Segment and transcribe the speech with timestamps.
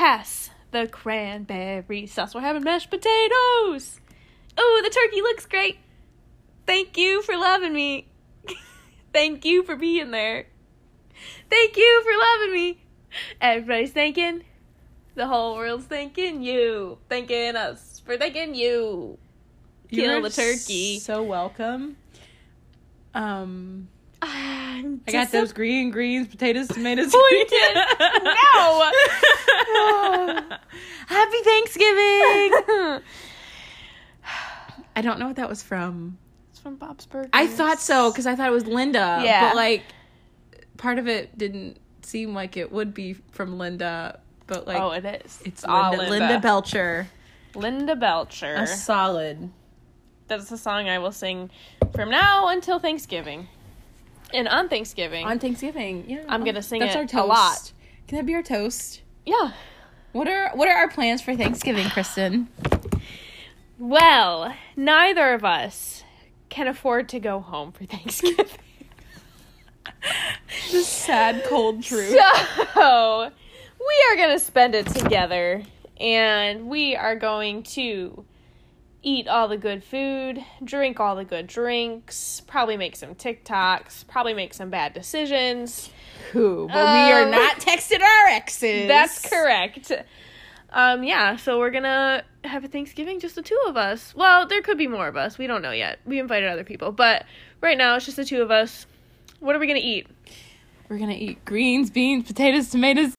[0.00, 2.34] pass the cranberry sauce.
[2.34, 4.00] We're having mashed potatoes.
[4.56, 5.76] Oh, the turkey looks great.
[6.66, 8.08] Thank you for loving me.
[9.12, 10.46] Thank you for being there.
[11.50, 12.80] Thank you for loving me.
[13.42, 14.44] Everybody's thanking.
[15.16, 16.96] The whole world's thanking you.
[17.10, 19.18] Thanking us for thanking you.
[19.90, 20.98] Kill You're the turkey.
[21.00, 21.98] So welcome.
[23.12, 23.88] Um,
[24.80, 27.06] I'm I got those green greens, potatoes, tomatoes.
[27.12, 27.74] Disappointed.
[28.24, 28.90] No.
[31.06, 33.00] Happy Thanksgiving.
[34.96, 36.18] I don't know what that was from.
[36.50, 37.30] it's from Bob's Burgers.
[37.32, 39.20] I thought so because I thought it was Linda.
[39.22, 39.48] Yeah.
[39.48, 39.82] But like,
[40.76, 44.20] part of it didn't seem like it would be from Linda.
[44.46, 45.40] But like, oh, it is.
[45.44, 47.06] it's all Linda, Linda Belcher.
[47.54, 48.54] Linda Belcher.
[48.54, 49.50] A solid.
[50.26, 51.50] That's the song I will sing
[51.92, 53.48] from now until Thanksgiving.
[54.32, 56.24] And on Thanksgiving, On Thanksgiving, yeah.
[56.28, 57.28] I'm gonna sing That's it our a toast.
[57.28, 57.72] lot.
[58.08, 59.02] Can that be our toast?
[59.26, 59.52] yeah.
[60.12, 62.48] What are what are our plans for Thanksgiving, Kristen?
[63.78, 66.02] Well, neither of us
[66.48, 68.44] can afford to go home for Thanksgiving.
[70.72, 72.18] the sad, cold truth.
[72.74, 73.30] So,
[73.78, 75.62] we are going to spend it together
[76.00, 78.24] and we are going to
[79.02, 84.34] eat all the good food, drink all the good drinks, probably make some TikToks, probably
[84.34, 85.90] make some bad decisions.
[86.32, 86.68] Who?
[86.68, 88.88] But we are Um, not texted our exes.
[88.88, 89.90] That's correct.
[90.72, 94.14] Um, yeah, so we're gonna have a Thanksgiving, just the two of us.
[94.14, 95.36] Well, there could be more of us.
[95.38, 95.98] We don't know yet.
[96.04, 97.24] We invited other people, but
[97.60, 98.86] right now it's just the two of us.
[99.40, 100.06] What are we gonna eat?
[100.88, 103.14] We're gonna eat greens, beans, potatoes, tomatoes.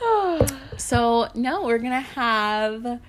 [0.76, 3.00] So no, we're gonna have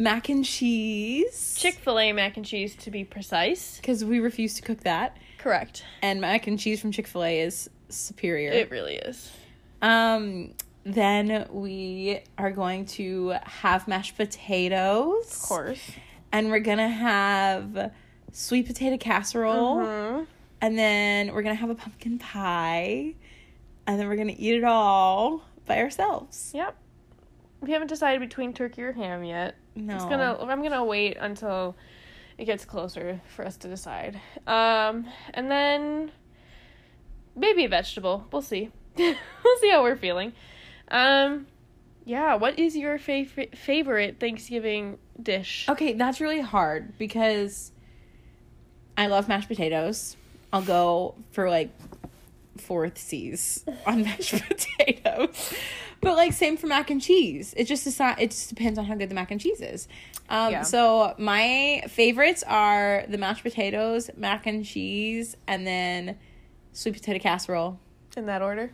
[0.00, 1.54] mac and cheese.
[1.58, 3.76] Chick fil A mac and cheese, to be precise.
[3.76, 5.84] because we refuse to cook that, Correct.
[6.02, 8.50] and mac and cheese from Chick Fil A is superior.
[8.50, 9.30] It really is.
[9.82, 15.90] um, then we are going to have mashed potatoes, Of course.
[16.32, 17.92] and we're gonna have
[18.32, 20.26] sweet potato casserole, Mhm.
[20.62, 23.14] and then we're gonna have a pumpkin pie,
[23.86, 26.52] and then we're gonna eat it all by ourselves.
[26.54, 26.74] Yep.
[27.60, 29.54] We haven't decided between turkey or ham yet.
[29.74, 30.36] No, It's gonna.
[30.40, 31.76] I'm gonna wait until
[32.38, 34.18] it gets closer for us to decide.
[34.46, 36.10] Um, and then
[37.36, 38.26] maybe a vegetable.
[38.32, 38.70] We'll see.
[38.96, 40.32] we'll see how we're feeling.
[40.90, 41.46] Um,
[42.04, 42.34] yeah.
[42.36, 45.66] What is your favorite favorite Thanksgiving dish?
[45.68, 47.72] Okay, that's really hard because
[48.96, 50.16] I love mashed potatoes.
[50.52, 51.70] I'll go for like
[52.58, 55.54] fourth C's on mashed potatoes.
[56.02, 57.52] But like same for mac and cheese.
[57.56, 59.86] It just decide it just depends on how good the mac and cheese is.
[60.28, 60.62] Um Yeah.
[60.62, 66.16] so my favorites are the mashed potatoes, mac and cheese, and then
[66.72, 67.78] sweet potato casserole.
[68.16, 68.72] In that order,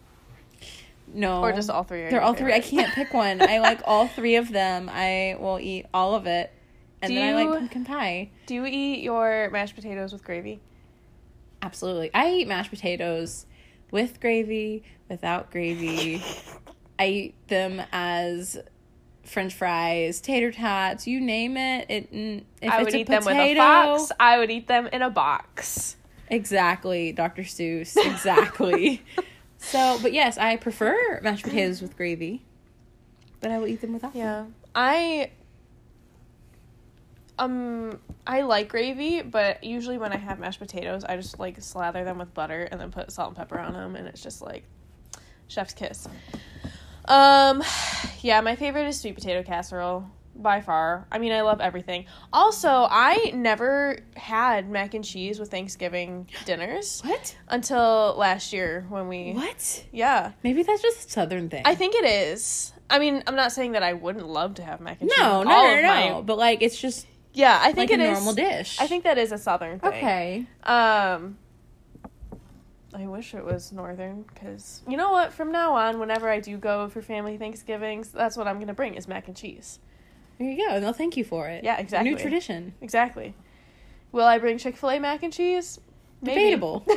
[1.12, 1.42] No.
[1.42, 2.08] or just all three?
[2.08, 2.52] They're all three.
[2.54, 3.42] I can't pick one.
[3.42, 4.88] I like all three of them.
[4.92, 6.52] I will eat all of it.
[7.02, 8.30] And Do then I like pumpkin pie.
[8.46, 10.60] Do you eat your mashed potatoes with gravy?
[11.60, 12.10] Absolutely.
[12.14, 13.44] I eat mashed potatoes
[13.90, 16.22] with gravy, without gravy.
[16.98, 18.58] I eat them as
[19.24, 21.90] french fries, tater tots, you name it.
[21.90, 22.08] It
[22.62, 24.12] if I it's would a eat them with a potato- box.
[24.20, 25.96] I would eat them in a box.
[26.28, 27.42] Exactly, Dr.
[27.42, 27.96] Seuss.
[28.04, 29.02] Exactly.
[29.58, 32.42] so, but yes, I prefer mashed potatoes with gravy.
[33.40, 34.12] But I will eat them without.
[34.14, 34.20] them.
[34.22, 34.44] Yeah.
[34.74, 35.30] I
[37.38, 42.04] um I like gravy, but usually when I have mashed potatoes, I just like slather
[42.04, 44.64] them with butter and then put salt and pepper on them and it's just like
[45.48, 46.08] chef's kiss.
[47.08, 47.62] Um
[48.20, 50.04] yeah, my favorite is sweet potato casserole
[50.38, 51.06] by far.
[51.10, 52.04] I mean, I love everything.
[52.30, 57.34] Also, I never had mac and cheese with Thanksgiving dinners What?
[57.48, 59.84] until last year when we What?
[59.92, 60.32] Yeah.
[60.44, 61.62] Maybe that's just a southern thing.
[61.64, 62.72] I think it is.
[62.90, 65.18] I mean, I'm not saying that I wouldn't love to have mac and cheese.
[65.18, 66.14] no, no, all no, no.
[66.16, 68.76] my- But like, it's just yeah, I like think a it is- normal dish.
[68.78, 69.88] I think that is a southern thing.
[69.88, 70.46] Okay.
[70.64, 71.38] Um,
[72.96, 75.32] I wish it was northern because you know what?
[75.32, 78.94] From now on, whenever I do go for family Thanksgivings, that's what I'm gonna bring
[78.94, 79.78] is mac and cheese.
[80.38, 80.80] There you go.
[80.80, 81.62] No, thank you for it.
[81.62, 82.10] Yeah, exactly.
[82.10, 82.74] New tradition.
[82.80, 83.34] Exactly.
[84.12, 85.78] Will I bring Chick Fil A mac and cheese?
[86.22, 86.40] Maybe.
[86.40, 86.86] Debatable.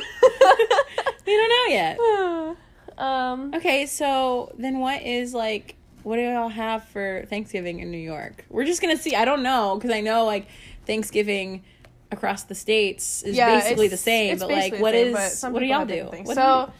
[1.26, 2.96] We don't know yet.
[2.98, 5.76] um, Okay, so then what is like?
[6.02, 8.44] What do y'all have for Thanksgiving in New York?
[8.48, 9.14] We're just gonna see.
[9.14, 10.48] I don't know because I know like
[10.86, 11.62] Thanksgiving
[12.12, 14.38] across the states is yeah, basically the same.
[14.38, 15.42] But like, what same, is?
[15.42, 16.04] What do y'all do?
[16.04, 16.72] What do so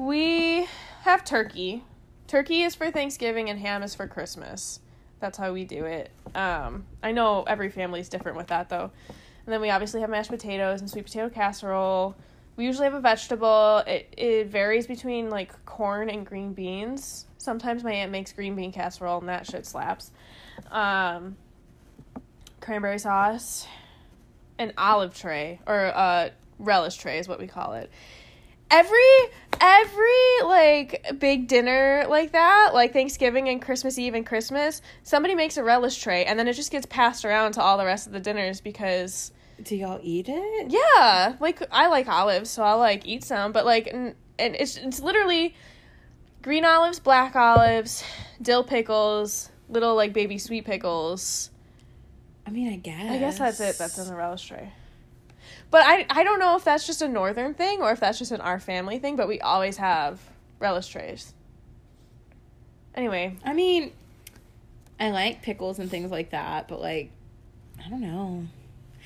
[0.00, 0.66] we
[1.02, 1.84] have turkey.
[2.26, 4.80] Turkey is for Thanksgiving and ham is for Christmas.
[5.18, 6.10] That's how we do it.
[6.34, 8.90] Um, I know every family is different with that though.
[9.08, 12.16] And then we obviously have mashed potatoes and sweet potato casserole.
[12.56, 13.82] We usually have a vegetable.
[13.86, 17.26] It it varies between like corn and green beans.
[17.36, 20.12] Sometimes my aunt makes green bean casserole and that shit slaps.
[20.70, 21.36] Um,
[22.60, 23.66] cranberry sauce,
[24.60, 27.90] an olive tray or a relish tray is what we call it.
[28.70, 28.98] Every
[29.60, 35.56] every like big dinner like that, like Thanksgiving and Christmas Eve and Christmas, somebody makes
[35.56, 38.12] a relish tray and then it just gets passed around to all the rest of
[38.12, 39.32] the dinners because
[39.64, 40.70] Do y'all eat it?
[40.70, 44.76] yeah, like I like olives, so I'll like eat some, but like and, and it's
[44.76, 45.56] it's literally
[46.42, 48.04] green olives, black olives,
[48.40, 51.50] dill pickles, little like baby sweet pickles.
[52.46, 53.10] I mean, I guess.
[53.10, 53.78] I guess that's it.
[53.78, 54.72] That's in the relish tray.
[55.70, 58.32] But I I don't know if that's just a northern thing or if that's just
[58.32, 60.20] an our family thing, but we always have
[60.58, 61.32] relish trays.
[62.94, 63.92] Anyway, I mean,
[64.98, 67.10] I like pickles and things like that, but like,
[67.84, 68.46] I don't know.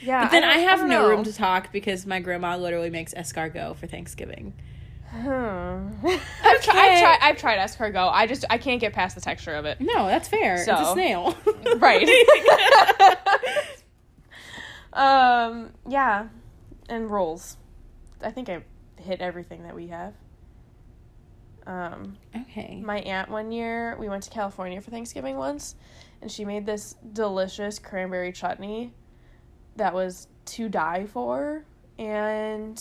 [0.00, 0.24] yeah.
[0.24, 1.08] But then I, don't- have don't no know.
[1.10, 4.54] room to talk because my grandma literally makes escargot for Thanksgiving.
[5.14, 5.90] Hmm.
[6.42, 7.18] I've, tri- I've tried.
[7.22, 8.10] I've tried escargot.
[8.12, 9.80] I just I can't get past the texture of it.
[9.80, 10.54] No, that's fair.
[10.56, 11.36] It's a snail.
[11.78, 12.08] Right.
[14.92, 15.70] um.
[15.88, 16.28] Yeah,
[16.88, 17.56] and rolls.
[18.22, 18.62] I think I
[18.96, 20.14] hit everything that we have.
[21.66, 22.16] Um.
[22.42, 22.80] okay.
[22.84, 25.76] My aunt one year we went to California for Thanksgiving once,
[26.22, 28.92] and she made this delicious cranberry chutney
[29.76, 31.64] that was to die for,
[31.98, 32.80] and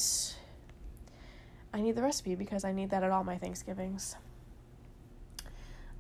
[1.74, 4.16] I need the recipe because I need that at all my Thanksgivings.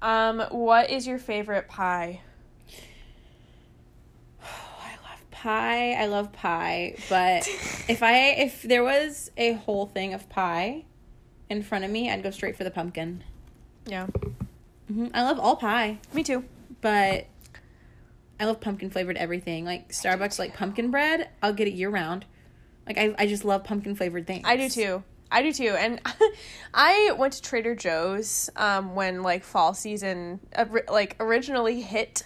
[0.01, 2.21] Um, what is your favorite pie?
[4.43, 5.93] I love pie.
[5.93, 7.47] I love pie, but
[7.87, 10.85] if I if there was a whole thing of pie
[11.49, 13.23] in front of me, I'd go straight for the pumpkin.
[13.85, 14.07] Yeah,
[14.87, 16.43] hmm I love all pie, me too.
[16.81, 17.25] but
[18.39, 19.65] I love pumpkin flavored everything.
[19.65, 22.25] Like Starbucks, like pumpkin bread, I'll get it year round.
[22.87, 24.43] Like I, I just love pumpkin flavored things.
[24.45, 25.03] I do too.
[25.33, 25.75] I do too.
[25.77, 25.99] And
[26.73, 30.39] I went to Trader Joe's um, when like fall season
[30.87, 32.23] like originally hit,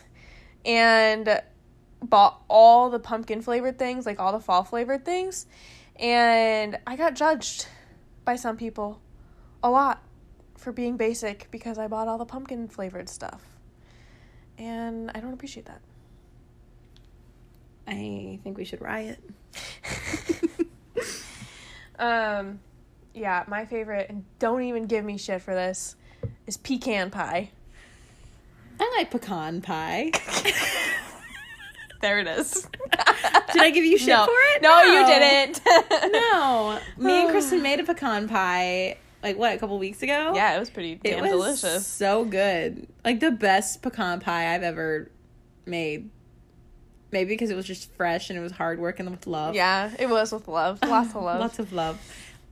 [0.65, 1.42] and
[2.04, 5.48] bought all the pumpkin flavored things, like all the fall flavored things,
[5.95, 7.68] and I got judged
[8.25, 9.00] by some people
[9.63, 10.03] a lot
[10.57, 13.42] for being basic because I bought all the pumpkin flavored stuff,
[14.57, 15.81] and I don't appreciate that.
[17.88, 19.24] I think we should riot.
[22.00, 22.60] um,
[23.17, 25.95] yeah, my favorite, and don't even give me shit for this,
[26.45, 27.51] is pecan pie.
[28.79, 30.11] I like pecan pie.
[31.99, 32.67] There it is.
[33.53, 34.25] Did I give you shit no.
[34.25, 34.61] for it?
[34.61, 35.61] No, you didn't.
[36.11, 36.79] no.
[36.97, 37.63] Me and Kristen oh.
[37.63, 40.33] made a pecan pie like what a couple weeks ago.
[40.35, 41.87] Yeah, it was pretty it damn was delicious.
[41.87, 45.09] So good, like the best pecan pie I've ever
[45.65, 46.09] made.
[47.09, 49.55] Maybe because it was just fresh and it was hard work and with love.
[49.55, 50.79] Yeah, it was with love.
[50.83, 51.39] Lots of love.
[51.39, 51.99] Lots of love.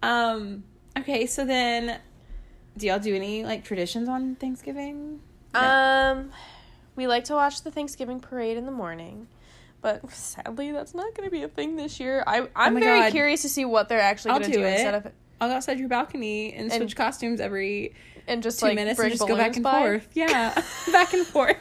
[0.05, 0.63] Um.
[0.97, 1.99] Okay, so then,
[2.77, 5.19] do y'all do any like traditions on Thanksgiving?
[5.53, 6.31] Um,
[6.95, 9.27] we like to watch the Thanksgiving parade in the morning,
[9.81, 12.23] but sadly, that's not going to be a thing this year.
[12.25, 13.11] I I'm my very God.
[13.11, 15.11] curious to see what they're actually going to do instead of
[15.41, 17.93] I'll go outside your balcony and, And- switch costumes every
[18.27, 19.79] and just two like minutes and just go back and by.
[19.79, 20.07] forth.
[20.13, 20.53] Yeah,
[20.91, 21.57] back and forth.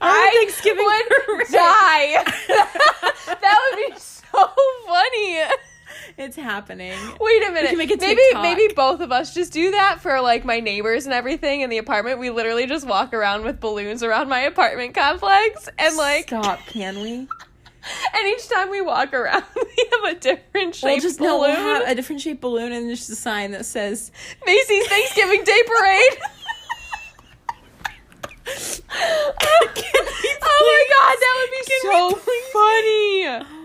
[0.00, 1.46] I Thanksgiving would parade.
[1.52, 2.24] die.
[3.26, 4.50] that would be so
[4.86, 5.42] funny.
[6.18, 6.98] It's happening.
[7.20, 7.72] Wait a minute.
[7.72, 11.60] a maybe maybe both of us just do that for like my neighbors and everything
[11.60, 12.18] in the apartment.
[12.18, 16.96] We literally just walk around with balloons around my apartment complex and like Stop, can
[16.96, 17.12] we?
[18.14, 21.54] and each time we walk around we have a different shape We'll just no, balloon.
[21.54, 24.10] we'll have a different shaped balloon and just a sign that says
[24.44, 26.18] Macy's Thanksgiving Day Parade.
[28.90, 29.32] oh
[30.66, 32.10] my god, that would be so
[32.52, 33.57] funny.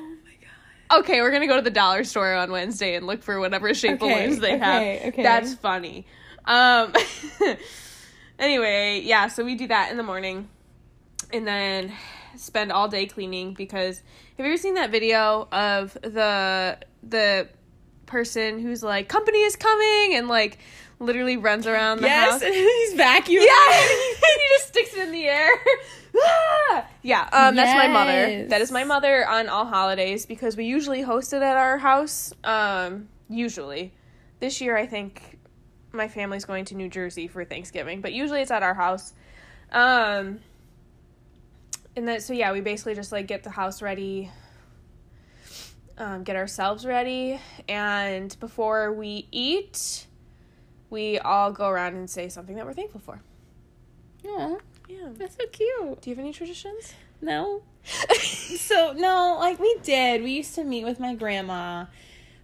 [0.91, 4.01] Okay, we're gonna go to the dollar store on Wednesday and look for whatever shape
[4.01, 5.13] Okay, balloons they okay, have.
[5.13, 5.23] okay.
[5.23, 6.05] That's funny.
[6.45, 6.93] Um
[8.39, 10.49] anyway, yeah, so we do that in the morning
[11.31, 11.91] and then
[12.35, 14.01] spend all day cleaning because
[14.37, 17.47] have you ever seen that video of the the
[18.05, 20.59] person who's like, Company is coming and like
[20.99, 22.41] literally runs around the Yes, house?
[22.43, 23.45] and he's vacuuming.
[23.45, 25.49] Yeah, and he just sticks it in the air.
[26.15, 26.87] Ah!
[27.01, 28.47] yeah, um, that's my mother.
[28.47, 32.33] That is my mother on all holidays because we usually host it at our house.
[32.43, 33.93] Um, usually,
[34.39, 35.39] this year I think
[35.91, 39.13] my family's going to New Jersey for Thanksgiving, but usually it's at our house.
[39.71, 40.39] Um,
[41.95, 44.31] and then so yeah, we basically just like get the house ready,
[45.97, 50.07] um, get ourselves ready, and before we eat,
[50.89, 53.21] we all go around and say something that we're thankful for.
[54.25, 54.57] Aw,
[54.99, 55.09] Yeah.
[55.13, 56.01] that's so cute.
[56.01, 56.93] Do you have any traditions?
[57.21, 57.63] No.
[58.53, 60.23] So no, like we did.
[60.23, 61.85] We used to meet with my grandma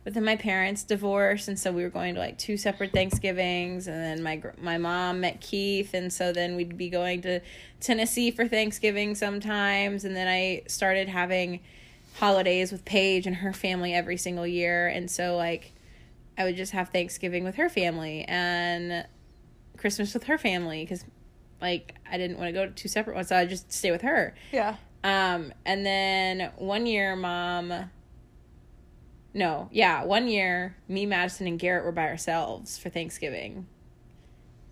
[0.04, 3.88] but then my parents divorced, and so we were going to like two separate Thanksgivings,
[3.88, 7.42] and then my my mom met Keith, and so then we'd be going to
[7.80, 11.60] Tennessee for Thanksgiving sometimes, and then I started having
[12.16, 15.74] holidays with Paige and her family every single year, and so like
[16.38, 19.06] I would just have Thanksgiving with her family and
[19.78, 21.04] Christmas with her family because
[21.62, 24.02] like I didn't want to go to two separate ones, so I'd just stay with
[24.02, 24.34] her.
[24.52, 24.76] Yeah.
[25.04, 27.90] Um, and then one year, mom.
[29.34, 33.68] No, yeah, one year, me, Madison, and Garrett were by ourselves for Thanksgiving.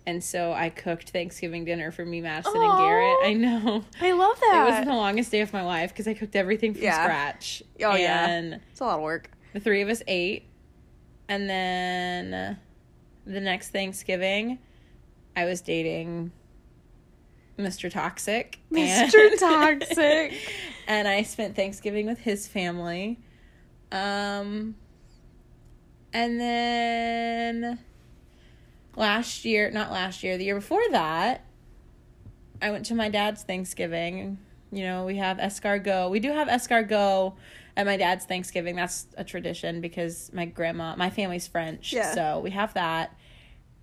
[0.07, 3.17] And so I cooked Thanksgiving dinner for me, Madison, and Garrett.
[3.23, 3.83] I know.
[4.01, 4.65] I love that.
[4.67, 7.03] It was the longest day of my life because I cooked everything from Yeah.
[7.03, 7.61] scratch.
[7.83, 8.55] Oh, yeah.
[8.71, 9.29] It's a lot of work.
[9.53, 10.45] the three of us ate.
[11.29, 12.57] And then
[13.25, 14.59] the next Thanksgiving,
[15.35, 16.31] I was dating
[17.57, 17.91] Mr.
[17.91, 18.59] Toxic.
[18.71, 19.13] Mr.
[19.31, 19.39] and-
[19.89, 20.33] Toxic.
[20.87, 23.19] and I spent Thanksgiving with his family.
[23.91, 24.75] Um
[26.13, 27.79] and then
[28.95, 31.45] last year, not last year, the year before that,
[32.61, 34.39] I went to my dad's Thanksgiving.
[34.71, 36.09] You know, we have escargot.
[36.09, 37.35] We do have escargot
[37.75, 38.75] at my dad's Thanksgiving.
[38.75, 42.13] That's a tradition because my grandma, my family's French, Yeah.
[42.13, 43.15] so we have that.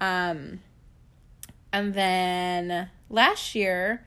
[0.01, 0.61] Um
[1.73, 4.07] and then last year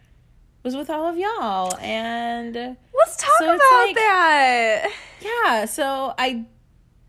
[0.63, 4.92] was with all of y'all and Let's talk So about like- that.
[5.22, 6.46] yeah, so I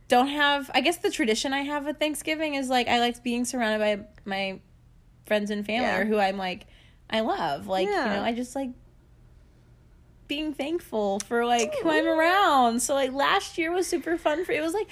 [0.08, 3.44] don't have I guess the tradition I have with Thanksgiving is like I like being
[3.44, 4.60] surrounded by my
[5.26, 5.98] friends and family Yeah.
[5.98, 6.66] or who I'm like
[7.10, 7.66] I love.
[7.66, 8.04] Like, Yeah.
[8.14, 8.70] you know, I just like
[10.28, 12.80] being thankful for like who I'm around.
[12.80, 14.86] So like last year was super fun for it was like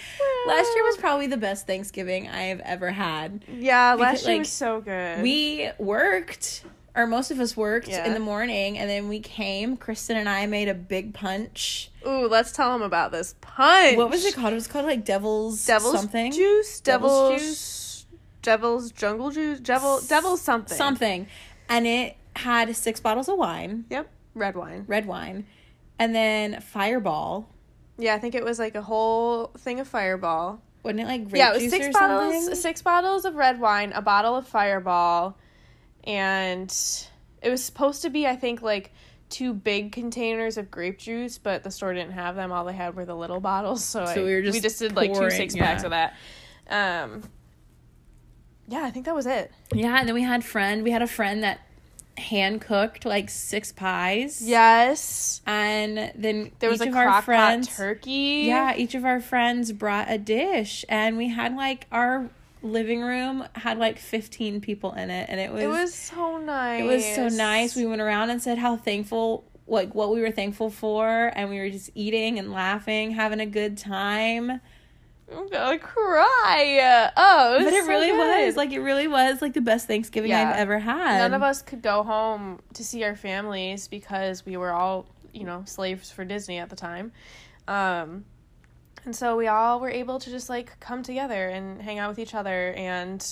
[0.47, 3.45] last year was probably the best Thanksgiving I have ever had.
[3.55, 5.23] Yeah, last year like, was so good.
[5.23, 6.65] We worked
[6.97, 8.07] or most of us worked Yeah.
[8.07, 12.27] in the morning and then we came Kristen and I made a big punch Ooh,
[12.27, 13.97] let's tell them about this punch.
[13.97, 14.53] what was it called?
[14.53, 16.33] It was called like Devil's Devil's something.
[16.33, 18.07] juice, Devil's devil's, juice?
[18.43, 21.27] devil's jungle juice, devil, devil's something, Something.
[21.69, 24.85] And it had six bottles of wine, Yep, red wine.
[24.87, 25.47] red wine,
[25.99, 27.49] and then Fireball.
[27.99, 30.61] Yeah, I think it was like a whole thing of Fireball.
[30.85, 32.55] Wasn't it like yeah, it was six bottles, something?
[32.55, 35.37] six bottles of red wine, a bottle of Fireball,
[36.07, 36.75] and
[37.43, 38.93] it was supposed to be, I think, like
[39.29, 42.53] two big containers of grape juice, but the store didn't have them.
[42.53, 44.79] All they had were the little bottles, so, So I, we were just we just
[44.79, 45.87] did like two pouring, six packs yeah.
[45.87, 46.15] of that.
[47.03, 47.23] Um,
[48.69, 49.53] yeah, I think that was it.
[49.73, 50.83] Yeah, and then we had friend.
[50.83, 51.61] We had a friend that
[52.19, 54.41] hand cooked like six pies.
[54.43, 57.77] Yes, and then there was each a of our crock pot friends.
[57.77, 58.45] turkey.
[58.47, 62.31] Yeah, each of our friends brought a dish, and we had like our
[62.63, 66.83] living room had like fifteen people in it, and it was it was so nice.
[66.83, 67.77] It was so nice.
[67.77, 71.59] We went around and said how thankful, like what we were thankful for, and we
[71.59, 74.61] were just eating and laughing, having a good time.
[75.29, 77.11] I'm gonna cry.
[77.17, 78.47] Oh, it But it so really good.
[78.47, 80.51] was like it really was like the best Thanksgiving Yeah.
[80.51, 81.19] I've ever had.
[81.19, 85.43] None of us could go home to see our families because we were all, you
[85.45, 87.11] know, slaves for Disney at the time.
[87.67, 88.25] Um,
[89.07, 92.19] and so we all were able to just like come together and hang out with
[92.19, 92.75] each other.
[92.77, 93.23] And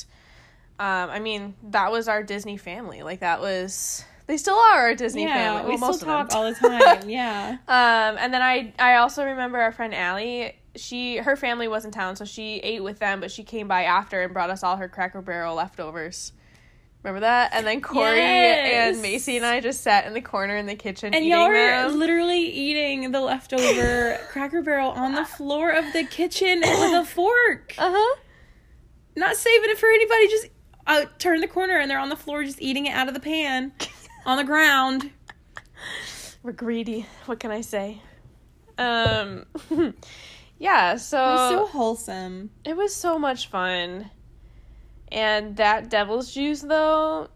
[0.78, 3.02] um, I mean, that was our Disney family.
[3.02, 4.04] Like, that was.
[4.26, 5.74] They still are our Disney yeah, family.
[5.74, 6.28] we Well, still of them.
[6.28, 7.08] talk all the time.
[7.10, 10.56] yeah, Um, and then I I also remember our friend Allie.
[10.76, 13.84] She her family was in town, so she ate with them, but she came by
[13.84, 16.32] after and brought us all her Cracker Barrel leftovers.
[17.04, 17.50] Remember that?
[17.52, 18.94] And then Corey Yes.
[18.94, 21.54] and Macy and I just sat in the corner in the kitchen and y'all were
[21.54, 21.98] them.
[21.98, 27.74] literally eating the leftover Cracker Barrel on the floor of the kitchen with a fork,
[27.78, 28.16] uh huh.
[29.16, 30.28] not saving it for anybody.
[30.28, 30.46] Just
[30.86, 33.20] uh, turn the corner and they're on the floor, just eating it out of the
[33.20, 33.72] pan
[34.26, 35.10] on the ground.
[36.42, 37.06] We're greedy.
[37.26, 38.00] What can I say?
[38.78, 39.44] Um,
[40.58, 40.96] yeah.
[40.96, 42.50] So, It was so wholesome.
[42.64, 44.10] it was so much fun.
[45.14, 47.28] And that devil's juice, though,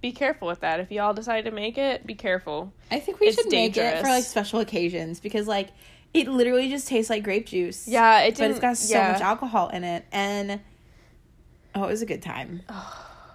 [0.00, 0.78] be careful with that.
[0.80, 2.72] If y'all decide to make it, be careful.
[2.90, 5.70] I think we It's should make it for like special occasions because like
[6.14, 7.88] it literally just tastes like grape juice.
[7.88, 9.12] Yeah, it but it's got so yeah.
[9.12, 10.60] much alcohol in it, and
[11.74, 12.62] oh, it was a good time.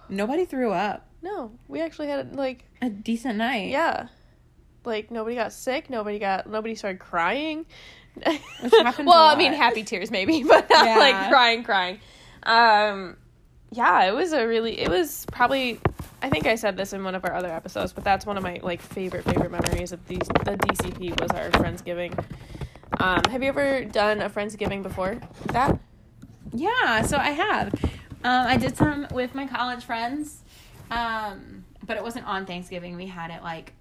[0.08, 1.06] Nobody threw up.
[1.20, 3.68] No, we actually had like A decent night.
[3.68, 4.08] yeah,
[4.84, 5.90] like nobody got sick.
[5.90, 7.66] Nobody got nobody started crying.
[8.62, 10.98] Well, I mean, happy tears maybe, but not Yeah.
[10.98, 12.00] like crying, crying.
[12.42, 13.16] Um,
[13.70, 14.78] yeah, it was a really.
[14.80, 15.80] It was probably.
[16.22, 18.42] I think I said this in one of our other episodes, but that's one of
[18.42, 20.26] my like favorite favorite memories of these.
[20.26, 22.18] The DCP was our friendsgiving.
[23.00, 25.20] Um, have you ever done a friendsgiving before?
[25.52, 25.78] That
[26.52, 27.74] Yeah, so I have.
[28.24, 30.42] Um, I did some with my college friends,
[30.90, 32.96] um, but it wasn't on Thanksgiving.
[32.96, 33.74] We had it like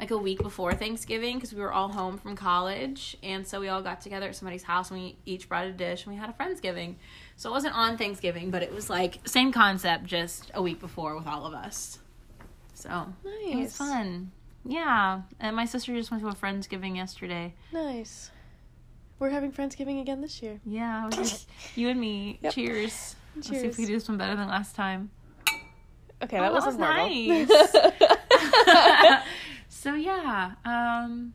[0.00, 3.68] like a week before Thanksgiving because we were all home from college, and so we
[3.68, 6.30] all got together at somebody's house and we each brought a dish and we had
[6.30, 6.94] a friendsgiving.
[7.36, 11.14] So it wasn't on Thanksgiving, but it was like same concept, just a week before
[11.16, 11.98] with all of us.
[12.74, 13.76] So it was Nice.
[13.76, 14.32] fun.
[14.64, 17.54] Yeah, and my sister just went to a friendsgiving yesterday.
[17.72, 18.30] Nice.
[19.18, 20.60] We're having Friendsgiving again this year.
[20.64, 22.38] Yeah, just you and me.
[22.42, 22.54] Yep.
[22.54, 23.16] Cheers.
[23.36, 25.10] Let's see if we do this one better than last time.
[26.22, 29.22] Okay, Oh, that that wasn't was horrible.
[29.80, 31.32] so yeah, um,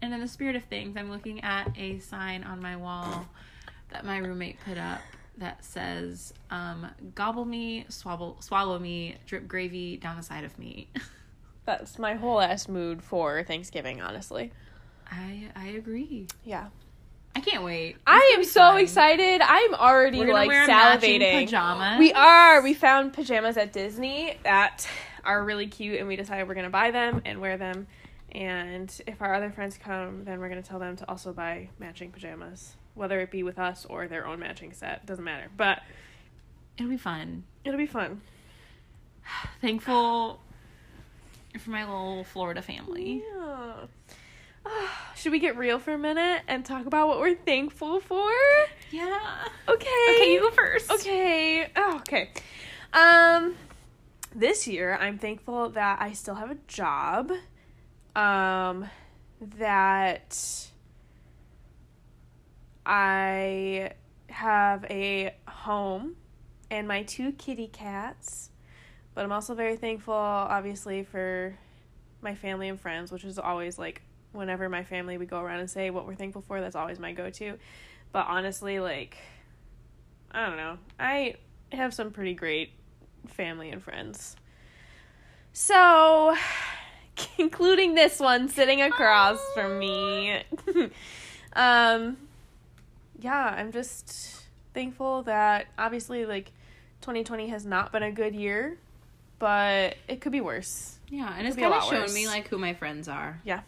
[0.00, 3.28] and in the spirit of things, I'm looking at a sign on my wall
[3.90, 5.02] that my roommate put up
[5.36, 10.88] that says, um, "Gobble me, swallow, swallow me, drip gravy down the side of me."
[11.66, 14.52] That's my whole ass mood for Thanksgiving, honestly.
[15.10, 16.28] I I agree.
[16.44, 16.68] Yeah.
[17.34, 17.96] I can't wait.
[17.96, 18.80] It's I am so fun.
[18.80, 19.42] excited.
[19.42, 21.44] I'm already like salivating.
[21.44, 21.98] pajamas.
[21.98, 22.62] We are.
[22.62, 24.88] We found pajamas at Disney that
[25.26, 27.86] are really cute, and we decided we're gonna buy them and wear them.
[28.32, 32.10] And if our other friends come, then we're gonna tell them to also buy matching
[32.12, 35.04] pajamas, whether it be with us or their own matching set.
[35.06, 35.48] Doesn't matter.
[35.56, 35.82] But
[36.78, 37.44] It'll be fun.
[37.64, 38.20] it'll be fun.
[39.60, 40.40] Thankful
[41.58, 43.22] for my little Florida family.
[43.34, 43.74] Yeah.
[45.16, 48.30] Should we get real for a minute and talk about what we're thankful for?
[48.90, 49.18] Yeah.
[49.68, 49.86] Okay.
[50.10, 50.90] Okay, you go first.
[50.90, 51.66] Okay.
[51.74, 52.30] Oh, okay.
[52.92, 53.54] Um
[54.36, 57.32] this year I'm thankful that I still have a job.
[58.14, 58.88] Um
[59.40, 60.70] that
[62.84, 63.92] I
[64.28, 66.16] have a home
[66.70, 68.50] and my two kitty cats.
[69.14, 71.58] But I'm also very thankful obviously for
[72.20, 74.02] my family and friends, which is always like
[74.32, 77.12] whenever my family we go around and say what we're thankful for, that's always my
[77.12, 77.56] go-to.
[78.12, 79.16] But honestly, like
[80.30, 80.78] I don't know.
[81.00, 81.36] I
[81.72, 82.72] have some pretty great
[83.30, 84.36] family and friends.
[85.52, 86.36] So,
[87.38, 90.42] including this one sitting across from me.
[91.54, 92.16] um
[93.18, 96.52] yeah, I'm just thankful that obviously like
[97.00, 98.76] 2020 has not been a good year,
[99.38, 100.98] but it could be worse.
[101.08, 102.14] Yeah, and it's kind of shown worse.
[102.14, 103.40] me like who my friends are.
[103.44, 103.62] Yeah.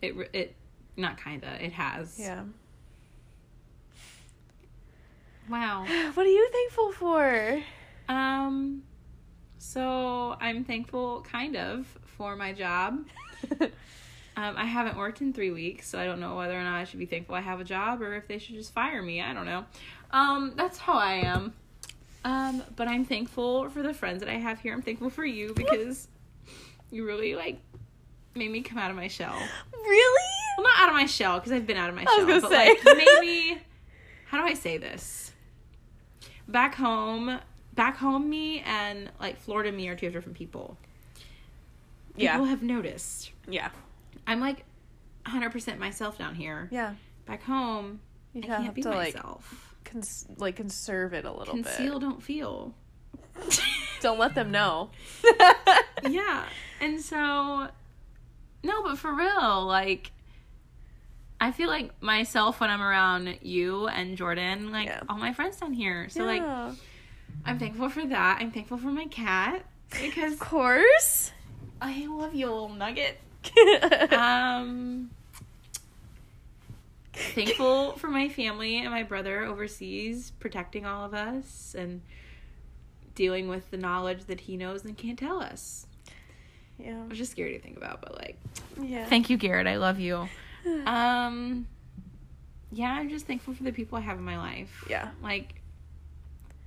[0.00, 0.54] It it
[0.96, 1.62] not kinda.
[1.62, 2.18] It has.
[2.18, 2.44] Yeah.
[5.48, 5.84] Wow.
[6.14, 7.62] What are you thankful for?
[8.08, 8.82] Um.
[9.58, 13.04] So I'm thankful, kind of, for my job.
[14.38, 16.84] Um, I haven't worked in three weeks, so I don't know whether or not I
[16.84, 19.20] should be thankful I have a job or if they should just fire me.
[19.20, 19.64] I don't know.
[20.12, 21.54] Um, that's how I am.
[22.24, 24.72] Um, but I'm thankful for the friends that I have here.
[24.72, 26.06] I'm thankful for you because
[26.92, 27.58] you really like
[28.36, 29.34] made me come out of my shell.
[29.74, 30.22] really?
[30.56, 32.26] Well, not out of my shell because I've been out of my I was shell,
[32.26, 32.78] gonna but say.
[32.94, 33.58] like me.
[34.26, 35.32] How do I say this?
[36.46, 37.40] Back home,
[37.78, 40.76] back home me and like Florida me are two different people.
[42.16, 42.44] People Yeah.
[42.46, 43.30] have noticed.
[43.48, 43.70] Yeah.
[44.26, 44.64] I'm like
[45.24, 46.68] 100% myself down here.
[46.72, 46.94] Yeah.
[47.24, 48.00] Back home,
[48.34, 49.74] You I can't have be to like myself.
[49.84, 52.74] cons- like conserve it a little Conceal, don't feel.
[54.00, 54.90] Don't let them know.
[56.08, 56.44] yeah.
[56.80, 57.68] And so,
[58.64, 60.10] no, but for real, like,
[61.40, 65.02] I feel like myself when I'm around you and Jordan, like Yeah.
[65.08, 66.08] all my friends down here.
[66.10, 66.74] So, like, Yeah.
[67.48, 68.38] I'm thankful for that.
[68.40, 69.64] I'm thankful for my cat
[70.00, 71.32] because of course.
[71.80, 73.18] I love you, little nugget.
[74.12, 75.10] Um,
[77.12, 82.00] thankful for my family and my brother overseas protecting all of us and
[83.14, 85.86] dealing with the knowledge that he knows and can't tell us.
[86.78, 86.94] yeah.
[87.04, 88.38] Which is scary to think about, but like,
[88.80, 89.06] Yeah.
[89.06, 89.66] thank you, Garrett.
[89.66, 90.28] I love you.
[90.86, 91.66] Um,
[92.72, 94.84] yeah, I'm just thankful for the people I have in my life.
[94.90, 95.10] yeah.
[95.22, 95.57] Like,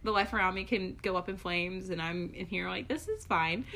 [0.04, 3.08] the life around me can go up in flames, and I'm in here like, this
[3.08, 3.66] is fine.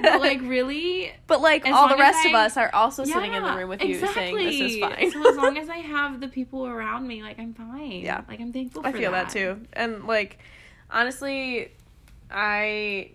[0.00, 3.52] But like, really, but like all the rest of us are also sitting in the
[3.52, 5.10] room with you saying this is fine.
[5.10, 8.00] so as long as I have the people around me, like I'm fine.
[8.00, 8.22] Yeah.
[8.28, 8.82] like I'm thankful.
[8.84, 9.30] I feel that.
[9.30, 9.60] too.
[9.72, 10.38] And like
[10.90, 11.72] honestly,
[12.30, 13.12] I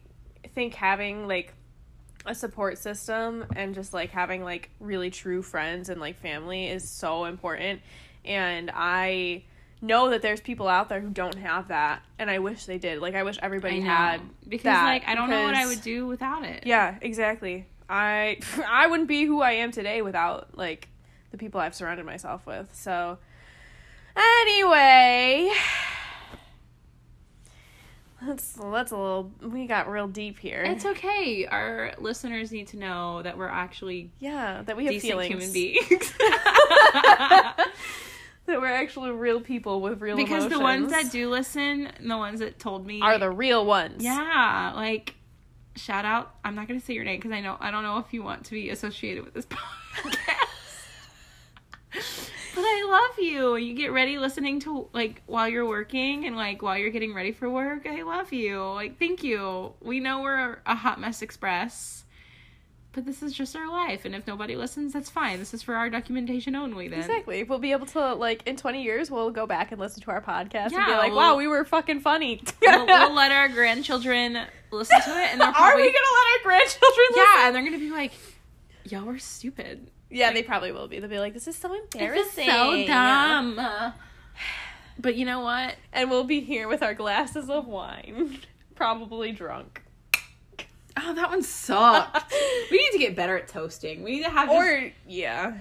[0.53, 1.53] think having like
[2.25, 6.89] a support system and just like having like really true friends and like family is
[6.89, 7.81] so important.
[8.25, 9.43] And I
[9.83, 12.99] know that there's people out there who don't have that and I wish they did.
[12.99, 15.81] Like I wish everybody know had because that, like I don't know what I would
[15.81, 16.65] do without it.
[16.65, 17.67] Yeah, exactly.
[17.89, 20.87] I I wouldn't be who I am today without like
[21.31, 22.69] the people I've surrounded myself with.
[22.73, 23.17] So
[24.15, 25.51] anyway,
[28.21, 30.63] that's that's a little we got real deep here.
[30.65, 31.45] It's okay.
[31.45, 35.29] Our listeners need to know that we're actually yeah, that we have decent feelings.
[35.29, 36.13] human beings.
[38.47, 42.17] that we're actually real people with real because the ones that do listen, and the
[42.17, 44.03] ones that told me are the real ones.
[44.03, 45.15] yeah, like
[45.75, 46.35] shout out.
[46.43, 48.45] I'm not gonna say your name because I know I don't know if you want
[48.45, 50.37] to be associated with this podcast.
[52.55, 53.55] but I love you.
[53.55, 57.31] You get ready listening to like while you're working and like while you're getting ready
[57.31, 57.87] for work.
[57.87, 58.63] I love you.
[58.63, 59.73] Like thank you.
[59.81, 62.02] We know we're a hot mess express.
[62.93, 65.39] But this is just our life, and if nobody listens, that's fine.
[65.39, 66.87] This is for our documentation only.
[66.87, 67.43] Then Exactly.
[67.43, 70.21] We'll be able to like in 20 years we'll go back and listen to our
[70.21, 74.37] podcast and be like, we'll- "Wow, we were fucking funny." we'll, we'll let our grandchildren
[74.71, 77.25] listen to it, and they'll Are probably we gonna let our grandchildren listen?
[77.35, 78.11] yeah, and they're gonna be like,
[78.85, 79.89] "Y'all were stupid.
[80.11, 80.99] Yeah, they probably will be.
[80.99, 83.93] They'll be like, "This is so embarrassing." is so dumb."
[84.99, 85.75] But you know what?
[85.91, 88.37] And we'll be here with our glasses of wine,
[88.75, 89.81] probably drunk.
[90.97, 92.33] Oh, that one sucked.
[92.71, 94.03] we need to get better at toasting.
[94.03, 95.53] We need to have Or yeah.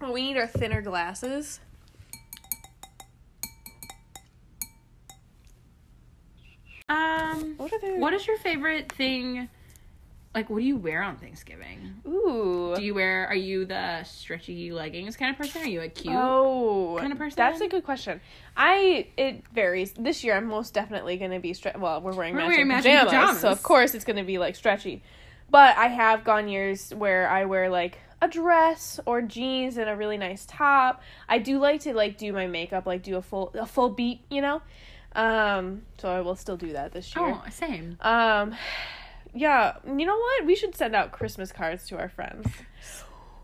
[0.00, 1.60] We need our thinner glasses.
[6.88, 7.54] um.
[7.56, 7.98] What are they?
[7.98, 9.48] What is your favorite thing?
[10.36, 11.94] Like, what do you wear on Thanksgiving?
[12.06, 12.74] Ooh.
[12.76, 13.26] Do you wear?
[13.26, 15.62] Are you the stretchy leggings kind of person?
[15.62, 16.14] Are you a cute?
[16.14, 17.36] oh, kind of person?
[17.38, 18.20] That's a good question.
[18.54, 19.92] I it varies.
[19.92, 22.68] This year, I'm most definitely going to be stre- Well, we're wearing We're matching, wearing
[22.68, 23.40] matching pajamas, pajamas.
[23.40, 25.02] so of course it's going to be like stretchy.
[25.48, 29.96] But I have gone years where I wear like a dress or jeans and a
[29.96, 31.00] really nice top.
[31.30, 34.20] I do like to like do my makeup, like do a full a full beat,
[34.30, 34.60] you know.
[35.14, 37.24] Um, so I will still do that this year.
[37.24, 37.96] Oh, same.
[38.02, 38.54] Um,
[39.36, 40.46] yeah, you know what?
[40.46, 42.46] We should send out Christmas cards to our friends.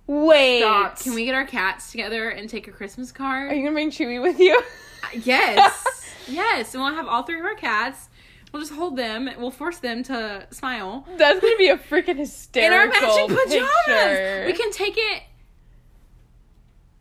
[0.07, 0.99] Wait, Stop.
[0.99, 3.53] Can we get our cats together and take a Christmas card?
[3.53, 4.57] Are you gonna bring Chewy with you?
[4.57, 6.15] Uh, yes.
[6.29, 6.75] yes.
[6.75, 8.09] And we'll have all three of our cats.
[8.53, 9.31] We'll just hold them.
[9.39, 11.07] We'll force them to smile.
[11.17, 12.67] That's gonna be a freaking hysterical.
[12.67, 13.71] In our matching pajamas.
[13.87, 14.45] picture.
[14.47, 15.23] We can take it.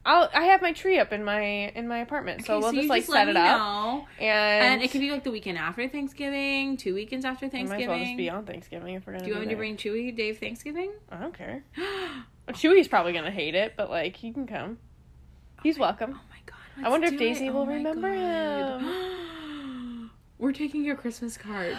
[0.05, 0.29] I'll.
[0.33, 2.89] I have my tree up in my in my apartment, so Okay, we'll you just
[2.89, 4.07] like let set it up, know.
[4.19, 7.51] and, And it could be like the weekend after Thanksgiving, two weekends after Might as
[7.69, 7.87] Thanksgiving.
[7.89, 9.25] well just be on Thanksgiving if we're gonna.
[9.25, 10.91] Do you want me to bring Chewy Dave Thanksgiving?
[11.11, 11.63] I don't care.
[12.49, 14.77] Chewy's probably gonna hate it, but like he can come.
[14.81, 16.11] Oh He's welcome.
[16.15, 16.85] Oh my god.
[16.85, 17.53] I wonder if Daisy it.
[17.53, 18.81] will Oh remember God.
[20.39, 21.77] We're taking your Christmas card.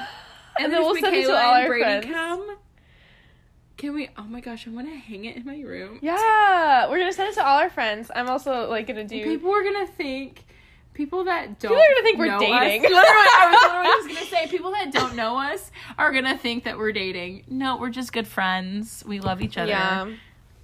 [0.59, 2.07] And And, then we'll send it to all our Brady friends.
[2.07, 2.57] come.
[3.83, 4.09] Can we?
[4.17, 5.99] Oh my gosh, I want to hang it in my room.
[6.03, 8.13] Yeah, we're gonna send it to all our friends.
[8.15, 9.25] I'm also like gonna do.
[9.25, 10.45] People are gonna think.
[10.95, 11.73] People that don't.
[11.73, 12.87] People are gonna think we're know dating.
[12.87, 13.87] Us, I was literally
[14.21, 17.43] just gonna say people that don't know us are gonna think that we're dating.
[17.49, 19.03] No, we're just good friends.
[19.05, 19.71] We love each other.
[19.73, 20.13] Yeah.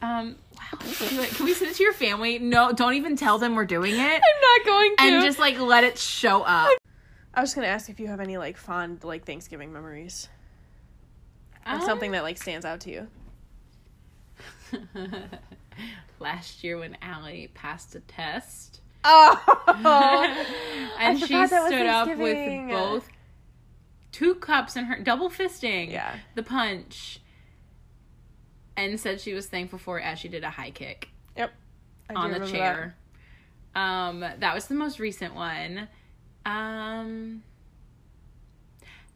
[0.00, 0.36] Um.
[0.54, 0.78] Wow.
[0.78, 2.38] Can we send it to your family?
[2.38, 5.02] No, don't even tell them we're doing it, I'm not going to.
[5.02, 6.70] and just like let it show up.
[7.34, 10.28] I was just gonna ask if you have any like fond like Thanksgiving memories.
[11.68, 13.08] Like Um, something that like stands out to you.
[16.20, 18.80] Last year when Allie passed a test.
[19.04, 19.64] Oh,
[20.98, 23.08] and she that stood up with both
[24.10, 26.16] two cups in her double fisting Yeah.
[26.34, 27.20] the punch
[28.76, 31.48] and said she was thankful for it as she did a high kick I
[32.14, 32.96] on the chair.
[33.76, 35.88] um that was the most recent one.
[36.46, 37.42] Um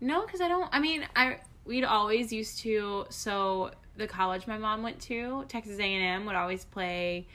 [0.00, 4.58] no because i don't i mean i we'd always used to so the college my
[4.58, 7.26] mom went to texas a&m would always play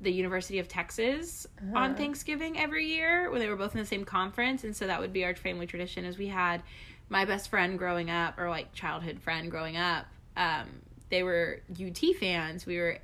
[0.00, 1.78] the university of texas Uh-huh.
[1.78, 5.00] on thanksgiving every year when they were both in the same conference and so that
[5.00, 6.62] would be our family tradition is we had
[7.08, 10.66] my best friend growing up or like childhood friend growing up um,
[11.10, 12.98] they were ut fans we were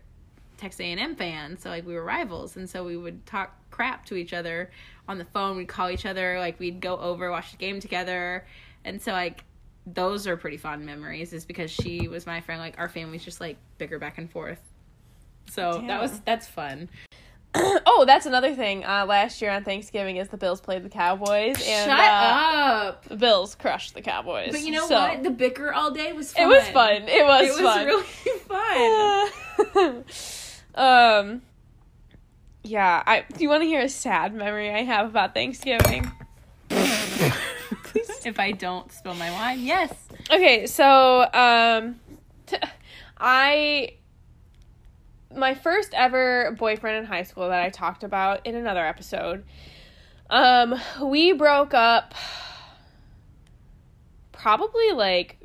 [0.56, 4.14] Texas A&M fans, so like we were rivals, and so we would talk crap to
[4.14, 4.70] each other
[5.08, 5.56] on the phone.
[5.56, 8.44] We'd call each other, like we'd go over watch the game together,
[8.84, 9.42] and so like
[9.94, 11.32] those are pretty fond memories.
[11.32, 12.60] Is because she was my friend.
[12.60, 14.60] Like our families just like bicker back and forth.
[15.50, 15.86] So Damn.
[15.88, 16.88] that was that's fun.
[17.54, 18.84] oh, that's another thing.
[18.84, 23.04] Uh, last year on Thanksgiving, is the Bills played the Cowboys, and Shut uh, up!
[23.06, 24.52] the Bills crushed the Cowboys.
[24.52, 25.24] But you know so- what?
[25.24, 26.44] The bicker all day was fun.
[26.44, 27.08] It was fun.
[27.08, 27.86] It was, It was fun.
[29.74, 30.04] really fun.
[30.76, 31.42] um.
[32.62, 33.24] Yeah, I.
[33.36, 36.08] Do you want to hear a sad memory I have about Thanksgiving?
[38.24, 39.92] if I don't spill my wine, yes.
[40.30, 42.00] Okay, so um,
[42.46, 42.56] t-
[43.18, 43.92] I
[45.34, 49.44] my first ever boyfriend in high school that I talked about in another episode.
[50.28, 52.14] Um, we broke up
[54.32, 55.38] probably like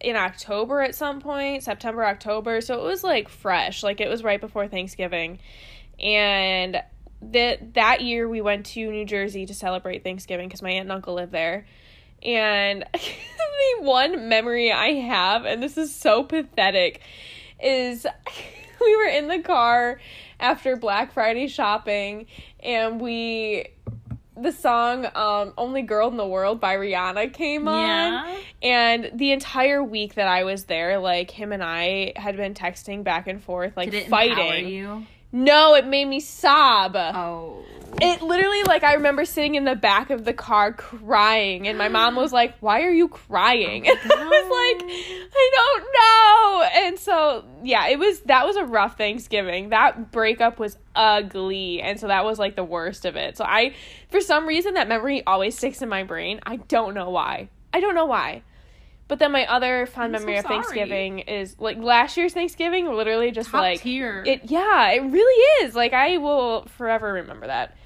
[0.00, 2.60] in October at some point, September, October.
[2.60, 5.38] So it was like fresh, like it was right before Thanksgiving.
[5.98, 6.82] And
[7.32, 10.92] that that year we went to New Jersey to celebrate Thanksgiving because my aunt and
[10.92, 11.66] uncle live there.
[12.22, 17.00] And the one memory I have, and this is so pathetic,
[17.62, 18.06] is
[18.80, 20.00] we were in the car
[20.40, 22.26] after Black Friday shopping
[22.60, 23.66] and we
[24.36, 27.80] the song um Only Girl in the World by Rihanna came on.
[27.80, 28.38] Yeah.
[28.62, 33.04] And the entire week that I was there, like him and I had been texting
[33.04, 35.06] back and forth, like Did it empower fighting.
[35.34, 36.94] No, it made me sob.
[36.94, 37.64] Oh.
[38.00, 41.88] It literally like I remember sitting in the back of the car crying and my
[41.88, 46.86] mom was like, "Why are you crying?" And I was like, oh, "I don't know."
[46.86, 49.70] And so, yeah, it was that was a rough Thanksgiving.
[49.70, 51.82] That breakup was ugly.
[51.82, 53.36] And so that was like the worst of it.
[53.36, 53.74] So I
[54.10, 56.38] for some reason that memory always sticks in my brain.
[56.46, 57.48] I don't know why.
[57.72, 58.44] I don't know why.
[59.06, 60.46] But then my other fond I'm so memory of.
[60.46, 64.22] Thanksgiving is like last year's Thanksgiving literally just Top like tier.
[64.26, 65.74] it yeah, it really is.
[65.74, 67.76] Like I will forever remember that.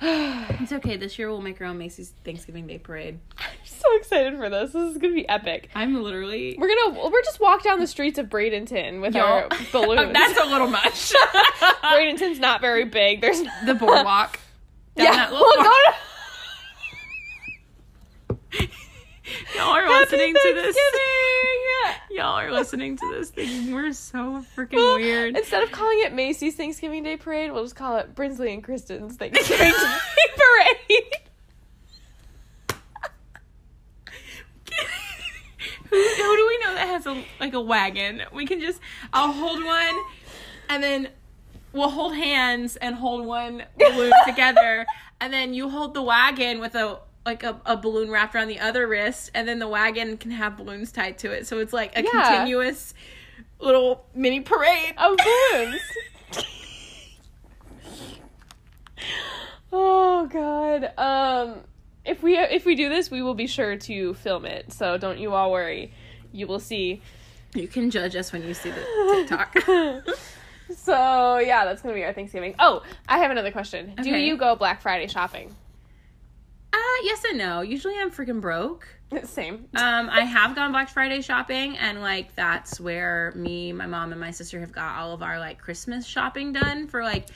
[0.62, 0.96] It's okay.
[0.96, 3.18] This year we'll make our own Macy's Thanksgiving Day parade.
[3.38, 4.72] I'm so excited for this.
[4.72, 5.70] This is gonna be epic.
[5.74, 6.56] I'm literally.
[6.58, 10.12] We're gonna we're just walk down the streets of Bradenton with our balloons.
[10.12, 11.12] That's a little much.
[11.82, 13.20] Bradenton's not very big.
[13.20, 14.38] There's the boardwalk.
[14.96, 15.70] Down yeah, that little we'll go
[18.58, 18.68] to
[19.54, 20.76] Y'all are Happy listening to this.
[22.10, 25.36] Y'all are listening to this thinking we're so freaking Well, weird.
[25.36, 29.16] Instead of calling it Macy's Thanksgiving Day Parade, we'll just call it Brinsley and Kristen's
[29.16, 29.72] Thanksgiving Day
[30.36, 31.12] Parade.
[35.90, 38.22] who, who do we know that has a like a wagon?
[38.32, 38.80] We can just
[39.12, 39.98] I'll hold one
[40.68, 41.08] and then
[41.72, 44.84] we'll hold hands and hold one balloon together
[45.20, 48.60] and then you hold the wagon with a like a, a balloon wrapped around the
[48.60, 51.46] other wrist and then the wagon can have balloons tied to it.
[51.46, 52.10] So it's like a Yeah.
[52.10, 52.94] continuous
[53.58, 54.94] little mini parade.
[54.96, 55.80] of balloons.
[59.72, 60.92] oh god.
[60.98, 61.60] Um
[62.04, 64.72] if we if we do this, we will be sure to film it.
[64.72, 65.92] So don't you all worry.
[66.32, 67.02] You will see.
[67.54, 69.58] You can judge us when you see the TikTok.
[70.76, 72.54] so, yeah, that's going to be our Thanksgiving.
[72.60, 73.92] Oh, I have another question.
[74.00, 75.56] Do you go Black Friday shopping?
[76.72, 77.60] Uh, yes and no.
[77.62, 78.88] Usually I'm freaking broke.
[79.24, 79.68] Same.
[79.74, 84.20] Um, I have gone Black Friday shopping, and like that's where me, my mom, and
[84.20, 86.86] my sister have got all of our like Christmas shopping done.
[86.86, 87.26] For like,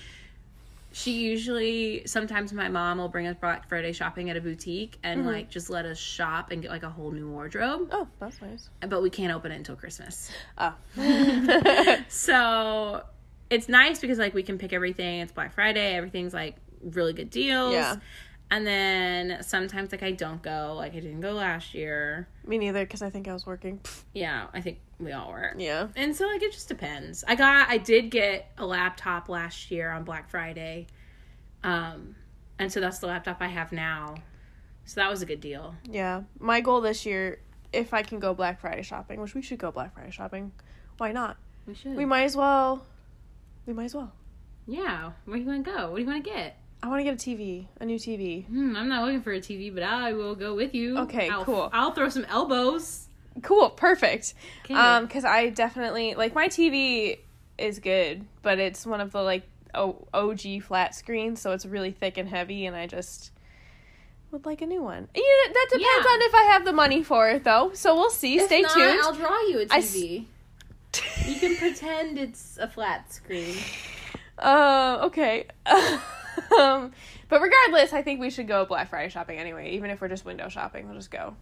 [0.92, 5.27] she usually sometimes my mom will bring us Black Friday shopping at a boutique and
[5.27, 7.88] like just let us shop and get like a whole new wardrobe.
[7.90, 8.70] Oh, that's nice.
[8.88, 10.31] But we can't open it until Christmas.
[10.57, 10.75] Oh.
[12.09, 13.03] So
[13.51, 15.20] it's nice because like we can pick everything.
[15.20, 15.97] It's Black Friday.
[15.97, 17.73] Everything's like really good deals.
[17.73, 17.97] Yeah.
[18.55, 20.75] And then sometimes like I don't go.
[20.77, 22.29] Like I didn't go last year.
[22.47, 23.81] Me neither, because I think I was working.
[24.14, 25.55] Yeah, I think we all were.
[25.59, 25.88] Yeah.
[25.97, 27.25] And so like it just depends.
[27.27, 30.87] I got I did get a laptop last year on Black Friday.
[31.64, 32.14] Um
[32.61, 34.14] and so that's the laptop I have now.
[34.85, 35.75] So that was a good deal.
[35.90, 36.23] Yeah.
[36.38, 37.40] My goal this year,
[37.73, 40.53] if I can go Black Friday shopping, which we should go Black Friday shopping,
[40.99, 41.38] why not?
[41.67, 41.97] We should.
[41.97, 42.87] We might as well.
[43.67, 44.12] We might as well.
[44.69, 45.11] yeah.
[45.25, 45.90] Where do you want to go?
[45.90, 46.57] What do you want to get?
[46.85, 48.44] I want to get a TV, a new TV.
[48.47, 50.99] Hmm, I'm not looking for a TV, but I will go with you.
[50.99, 51.70] Okay, I'll, cool.
[51.73, 53.09] I'll throw some elbows.
[53.42, 54.35] Cool, perfect.
[54.66, 54.75] Okay.
[54.75, 57.20] Um, because I definitely like my TV
[57.57, 59.44] is good, but it's one of the like
[59.75, 63.33] o- OG flat screens, so it's really thick and heavy, and I just
[64.31, 65.09] would like a new one.
[65.14, 65.23] Yeah,
[65.55, 66.11] that depends Yeah.
[66.12, 67.70] on if I have the money for it, though.
[67.73, 68.38] So we'll see.
[68.40, 69.01] Stay tuned.
[69.03, 70.27] I'll draw you a I s- TV.
[71.25, 73.57] you can pretend it's a flat screen.
[74.37, 75.47] Uh, okay.
[76.59, 76.92] um,
[77.29, 79.73] but regardless, I think we should go Black Friday shopping anyway.
[79.73, 81.37] Even if we're just window shopping, we'll just go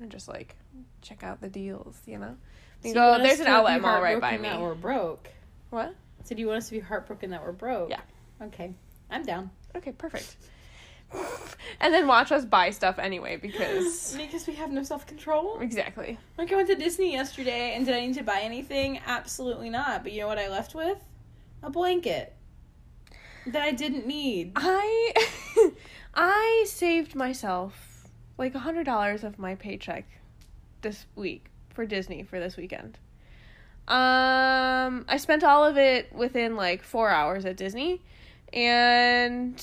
[0.00, 0.56] and just like
[1.02, 2.00] check out the deals.
[2.06, 2.36] You know,
[2.82, 3.22] we can go.
[3.22, 4.48] There's an outlet mall right by me.
[4.48, 5.28] That we're broke.
[5.70, 5.94] What?
[6.24, 7.90] So do you want us to be heartbroken that we're broke?
[7.90, 8.00] Yeah.
[8.42, 8.72] Okay,
[9.10, 9.50] I'm down.
[9.76, 10.36] Okay, perfect.
[11.80, 15.60] and then watch us buy stuff anyway because Because we have no self control.
[15.60, 16.18] exactly.
[16.38, 19.00] Like I went to Disney yesterday, and did I need to buy anything?
[19.06, 20.02] Absolutely not.
[20.02, 20.98] But you know what I left with?
[21.62, 22.34] A blanket
[23.46, 24.52] that I didn't need.
[24.56, 25.12] I
[26.14, 30.06] I saved myself like a hundred dollars of my paycheck
[30.82, 32.98] this week for Disney for this weekend.
[33.86, 38.00] Um, I spent all of it within like four hours at Disney,
[38.52, 39.62] and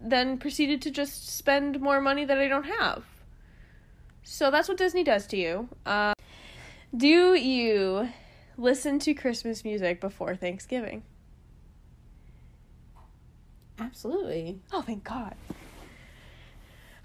[0.00, 3.04] then proceeded to just spend more money that I don't have.
[4.22, 5.68] So that's what Disney does to you.
[5.84, 6.14] Um,
[6.96, 8.08] do you
[8.56, 11.02] listen to Christmas music before Thanksgiving?
[13.78, 14.60] Absolutely.
[14.72, 15.34] Oh, thank God.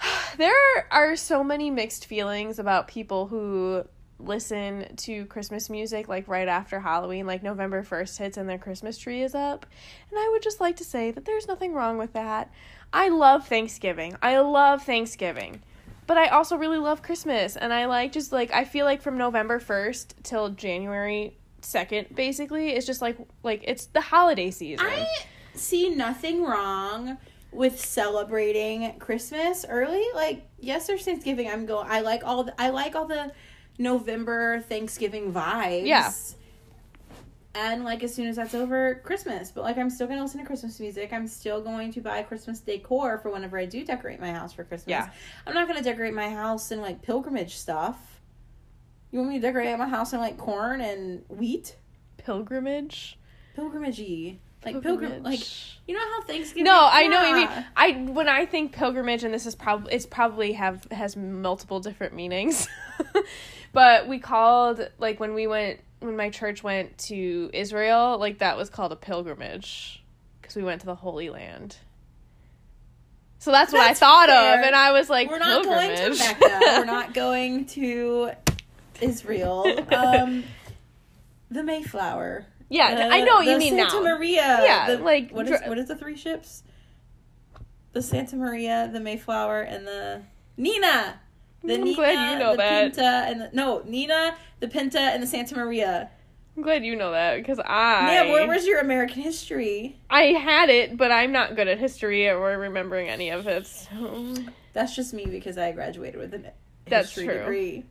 [0.38, 3.84] There are so many mixed feelings about people who
[4.18, 8.98] listen to Christmas music like right after Halloween, like November 1st hits and their Christmas
[8.98, 9.66] tree is up.
[10.10, 12.52] And I would just like to say that there's nothing wrong with that.
[12.94, 14.16] I love Thanksgiving.
[14.22, 15.62] I love Thanksgiving.
[16.08, 17.56] But I also really love Christmas.
[17.56, 22.72] And I like just like, I feel like from November 1st till January 2nd, basically,
[22.72, 24.86] it's just like, like, it's the holiday season.
[24.86, 25.08] I
[25.62, 27.18] see nothing wrong
[27.52, 30.06] with celebrating Christmas early.
[30.14, 31.50] Like yes, there's Thanksgiving.
[31.50, 31.88] I'm going.
[31.90, 32.44] I like all.
[32.46, 33.32] The, I like all the
[33.78, 35.86] November Thanksgiving vibes.
[35.86, 36.12] Yeah.
[37.54, 39.52] And like as soon as that's over, Christmas.
[39.52, 41.12] But like I'm still gonna listen to Christmas music.
[41.12, 44.64] I'm still going to buy Christmas decor for whenever I do decorate my house for
[44.64, 44.90] Christmas.
[44.90, 45.10] Yeah.
[45.46, 48.22] I'm not gonna decorate my house in like pilgrimage stuff.
[49.12, 51.76] You want me to decorate my house in like corn and wheat?
[52.16, 53.20] Pilgrimage.
[53.58, 54.38] Pilgrimagey.
[54.64, 55.40] Like pilgrim like
[55.88, 57.66] you know how Thanksgiving No, I know what you mean.
[57.76, 62.14] I when I think pilgrimage, and this is probably it's probably have has multiple different
[62.14, 62.68] meanings,
[63.74, 68.56] but we called like when we went when my church went to Israel, like that
[68.56, 70.04] was called a pilgrimage
[70.42, 71.78] because we went to the Holy Land.
[73.40, 74.60] So that's what That's I thought fair.
[74.60, 76.20] of, and I was like, We're not going to pilgrimage.
[76.20, 76.60] Mecca.
[76.62, 78.32] We're not going to
[79.02, 79.66] Israel.
[79.92, 80.44] Um
[81.50, 82.46] the Mayflower.
[82.72, 84.16] Yeah, I know what you the mean Santa now.
[84.16, 84.60] Maria.
[84.64, 86.64] Yeah, the- like, what is what is the three ships?
[87.94, 90.22] The Santa Maria, the Mayflower, and the
[90.56, 91.20] Nina.
[91.64, 92.84] The I'm Nina, glad you know the that.
[92.94, 96.10] Pinta, and the no Nina, the Pinta, and the Santa Maria.
[96.56, 99.98] I'm glad you know that because I Yeah, where was your American history?
[100.10, 103.68] I had it, but I'm not good at history or remembering any of it.
[103.68, 104.36] So.
[104.74, 106.54] That's just me because I graduated with a
[106.88, 107.38] That's history true.
[107.40, 107.84] degree.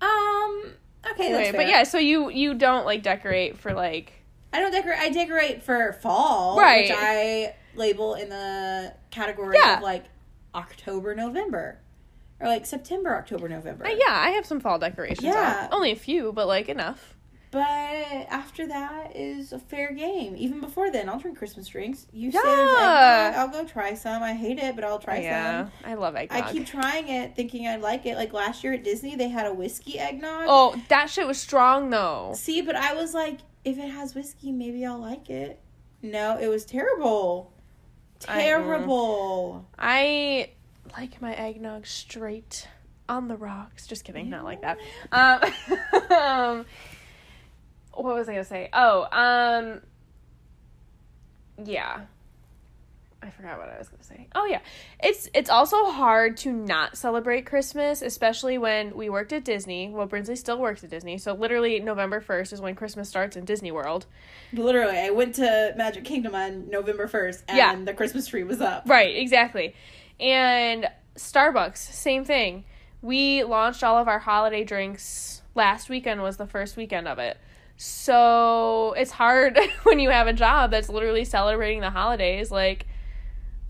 [0.00, 0.72] Um.
[1.10, 4.12] Okay, Anyway, but yeah, so you you don't like decorate for like
[4.52, 4.98] I don't decorate.
[4.98, 6.88] I decorate for fall, Right.
[6.90, 9.78] Which I label in the category Yeah.
[9.78, 10.04] of like
[10.54, 11.78] October, November,
[12.38, 13.86] or like September, October, November.
[13.86, 15.22] uh, yeah, I have some fall decorations.
[15.24, 15.68] Yeah.
[15.70, 15.74] on.
[15.76, 17.14] only a few, but like enough.
[17.52, 20.34] But after that is a fair game.
[20.38, 22.06] Even before then, I'll drink Christmas drinks.
[22.10, 22.56] You say Yeah.
[22.56, 24.22] there's eggnog, I'll go try some.
[24.22, 25.72] I hate it, but I'll try yeah, some.
[25.84, 26.42] I love eggnog.
[26.42, 28.16] I keep trying it, thinking I'd like it.
[28.16, 30.46] Like last year at Disney, they had a whiskey eggnog.
[30.48, 32.32] oh, that shit was strong though.
[32.34, 35.60] See, but I was like, if it has whiskey, maybe I'll like it.
[36.00, 37.52] No, it was terrible.
[38.20, 38.34] Mm.
[38.40, 39.68] Terrible.
[39.78, 40.50] I
[40.96, 42.66] like my eggnog straight
[43.08, 43.86] on the rocks.
[43.86, 44.78] Just kidding, not like that.
[45.12, 46.66] Um, um,
[47.94, 48.68] what was I gonna say?
[48.72, 49.80] Oh, um,
[51.64, 52.02] yeah.
[53.24, 54.26] I forgot what I was gonna say.
[54.34, 54.58] Oh yeah,
[55.00, 59.90] it's it's also hard to not celebrate Christmas, especially when we worked at Disney.
[59.90, 63.44] Well, Brinsley still works at Disney, so literally November first is when Christmas starts in
[63.44, 64.06] Disney World.
[64.52, 67.76] Literally, I went to Magic Kingdom on November 1st and Yeah.
[67.84, 68.88] the Christmas tree was up.
[68.88, 69.76] Right, exactly.
[70.18, 72.64] And Starbucks, same thing.
[73.02, 77.36] We launched all of our holiday drinks last weekend was the first weekend of it.
[77.76, 82.86] So it's hard when you have a job that's literally celebrating the holidays like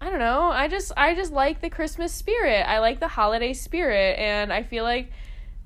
[0.00, 0.50] I don't know.
[0.50, 2.68] I just I just like the Christmas spirit.
[2.68, 5.10] I like the holiday spirit and I feel like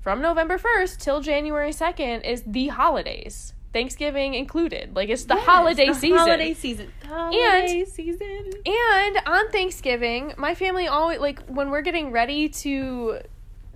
[0.01, 3.53] from November 1st till January 2nd is the holidays.
[3.73, 4.95] Thanksgiving included.
[4.95, 6.17] Like it's the Yes, holiday the season.
[6.17, 6.91] Holiday season.
[7.05, 8.51] Holiday season.
[8.65, 13.19] And on Thanksgiving, my family always like when we're getting ready to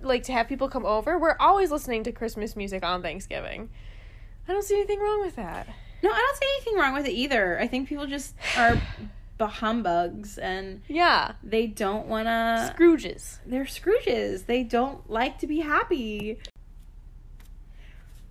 [0.00, 3.68] like to have people come over, we're always listening to Christmas music on Thanksgiving.
[4.48, 5.66] I don't see anything wrong with that.
[6.02, 7.58] No, I don't see anything wrong with it either.
[7.60, 8.80] I think people just are
[9.40, 11.32] humbugs and Yeah.
[11.42, 12.74] they don't want to.
[12.76, 13.38] Scrooges.
[13.46, 14.46] They're Scrooges.
[14.46, 16.38] They don't like to be happy.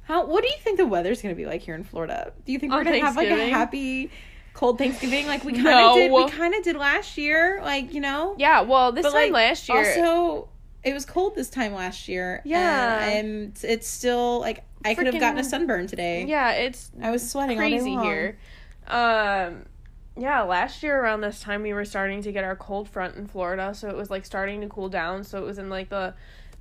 [0.03, 0.25] How?
[0.25, 2.33] What do you think the weather's going to be like here in Florida?
[2.45, 4.09] Do you think we're going to have like a happy
[4.53, 5.95] cold Thanksgiving like we kind of No.
[5.95, 6.11] did?
[6.11, 7.59] We kind of did last year.
[7.63, 8.35] Like you know.
[8.37, 10.49] Yeah, well, this But, time like, last year Also,
[10.83, 12.41] it was cold this time last year.
[12.45, 13.07] Yeah.
[13.09, 16.25] and it's still like I could have gotten a sunburn today.
[16.25, 18.37] Yeah, it's I was sweating crazy here.
[18.87, 19.65] Um
[20.17, 23.27] yeah, last year around this time we were starting to get our cold front in
[23.27, 26.13] Florida, so it was like starting to cool down, so it was in like the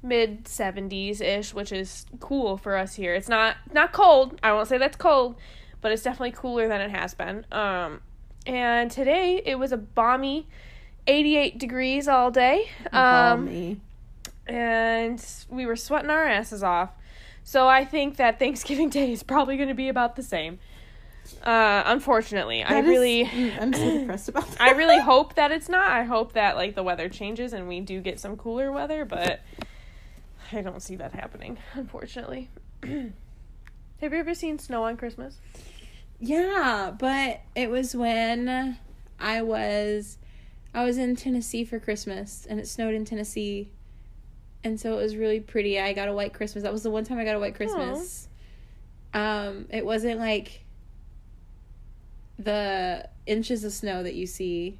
[0.03, 3.15] mid 70s ish, which is cool for us here.
[3.15, 4.39] It's not not cold.
[4.43, 5.37] I won't say that's cold,
[5.81, 7.45] but it's definitely cooler than it has been.
[7.51, 8.01] Um
[8.47, 10.47] and today it was a balmy
[11.07, 12.71] 88 degrees all day.
[12.93, 13.81] Um Balmy.
[14.51, 16.91] And we were sweating our asses off.
[17.45, 20.59] So I think that Thanksgiving Day is probably going to be about the same.
[21.45, 24.61] Uh, unfortunately, I That is- really, mm, I'm so depressed about that.
[24.61, 25.91] I really hope that it's not.
[25.91, 29.41] I hope that like the weather changes and we do get some cooler weather, but
[30.53, 31.59] I don't see that happening.
[31.75, 32.51] Unfortunately.
[32.83, 35.37] Have you ever seen snow on Christmas?
[36.19, 38.79] Yeah, but it was when
[39.19, 40.19] I was
[40.75, 43.71] I was in Tennessee for Christmas and it snowed in Tennessee.
[44.63, 45.81] And so it was really pretty.
[45.81, 46.63] I got a white Christmas.
[46.65, 48.29] That was the one time I got a white Christmas.
[49.15, 50.65] Um it wasn't like
[52.39, 54.79] the inches of snow that you see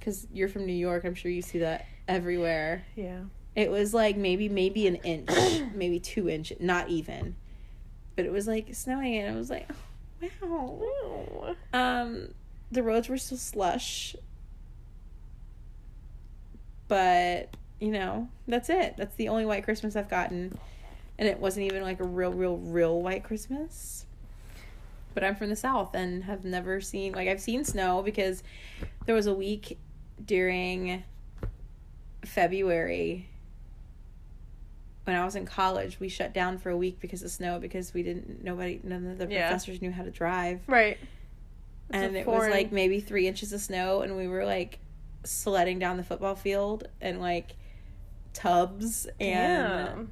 [0.00, 1.04] cuz you're from New York.
[1.04, 2.84] I'm sure you see that everywhere.
[2.96, 3.20] Yeah.
[3.54, 5.30] It was like maybe maybe an inch,
[5.74, 7.36] maybe 2 inches, not even.
[8.16, 9.68] But it was like snowing and I was like,
[10.20, 11.56] "Wow." Oh.
[11.72, 12.34] Um,
[12.70, 14.14] the roads were still slush.
[16.88, 18.94] but you know, that's it.
[18.96, 20.56] That's the only white Christmas I've gotten.
[21.18, 24.06] And it wasn't even like a real, real, real white Christmas.
[25.14, 28.42] But I'm from the South and have never seen, like, I've seen snow because
[29.04, 29.78] there was a week
[30.24, 31.02] during
[32.24, 33.28] February
[35.04, 35.98] when I was in college.
[35.98, 39.18] We shut down for a week because of snow because we didn't, nobody, none of
[39.18, 39.48] the Yeah.
[39.48, 40.96] professors knew how to drive Right.
[41.90, 44.78] It's and it was like maybe three inches of snow and we were like
[45.24, 47.54] sledding down the football field and like
[48.32, 50.10] tubs and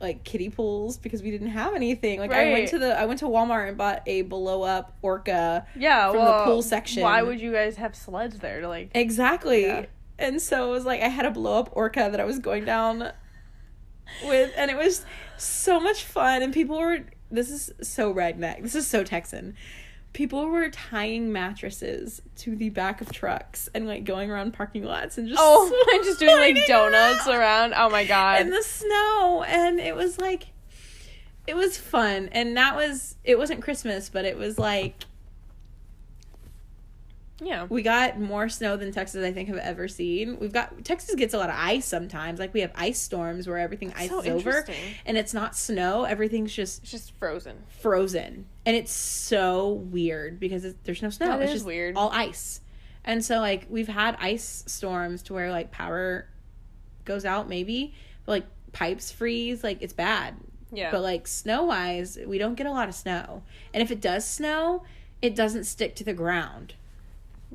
[0.00, 3.20] like kiddie pools because we didn't have anything like i went to the i went
[3.20, 7.02] to walmart and bought a blow up orca Yeah, from the pool section.
[7.04, 8.90] Why would you guys have sleds there to like?
[8.94, 9.86] exactly Yeah.
[10.18, 12.64] and so it was like i had a blow up orca that i was going
[12.64, 13.12] down
[14.24, 15.04] with and it was
[15.38, 17.00] so much fun and people were
[17.30, 19.54] this is so redneck this is so texan
[20.12, 25.16] people were tying mattresses to the back of trucks and like going around parking lots
[25.18, 27.74] and just Oh, and just doing like donuts around around.
[27.74, 28.40] Oh my god.
[28.40, 30.48] in the snow and it was like
[31.46, 34.94] it was fun and that was it wasn't christmas but it was like
[37.40, 37.64] yeah.
[37.68, 40.38] we got more snow than texas i think have ever seen.
[40.38, 42.38] We've got texas gets a lot of ice sometimes.
[42.38, 44.64] Like we have ice storms where everything So ices over
[45.06, 46.04] and it's not snow.
[46.04, 47.64] Everything's just It's just frozen.
[47.80, 48.46] frozen.
[48.64, 51.26] And it's so weird because there's no snow.
[51.26, 51.96] That it's just weird.
[51.96, 52.60] all ice.
[53.04, 56.28] And so like we've had ice storms to where like power
[57.04, 59.64] goes out maybe but like pipes freeze.
[59.64, 60.36] Like it's bad.
[60.74, 60.90] Yeah.
[60.90, 63.42] but like snow wise we don't get a lot of snow.
[63.74, 64.84] And if it does snow
[65.20, 66.74] it doesn't stick to the ground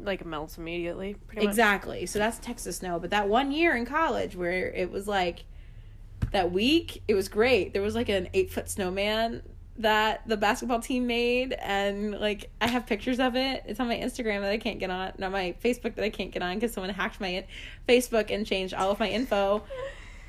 [0.04, 1.16] like melts immediately.
[1.28, 1.52] Pretty much.
[1.52, 2.06] exactly.
[2.06, 3.00] So that's texas snow.
[3.00, 5.45] But that one year in college where it was like
[6.32, 7.74] that week it was great.
[7.74, 9.41] There was like an eight foot snowman
[9.80, 11.54] that the basketball team made.
[11.54, 13.64] And like i have pictures of it.
[13.66, 16.32] It's on my instagram that i can't get on not my facebook that i can't
[16.32, 17.45] get on because someone hacked my
[17.88, 19.64] facebook and changed all of my info.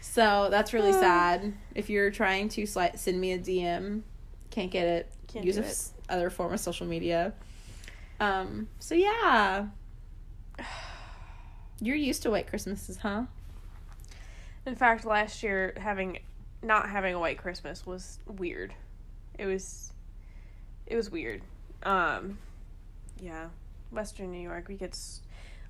[0.01, 1.55] So that's really sad.
[1.75, 4.03] If you're trying to sli- send me a dm
[4.51, 5.13] can't get it.
[5.29, 5.91] Can't use do a it.
[6.09, 7.33] other form of social media
[8.21, 9.67] um so yeah
[11.81, 13.23] you're used to white Christmases, huh?
[14.67, 16.19] In fact, last year having
[16.63, 18.75] not having a white Christmas was weird.
[19.39, 19.93] It was
[20.87, 21.43] it was weird.
[21.85, 22.39] Um
[23.21, 23.49] yeah,
[23.93, 25.21] Western New York we get s-